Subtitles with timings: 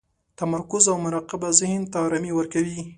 [0.39, 2.79] تمرکز او مراقبه ذهن ته ارامي ورکوي.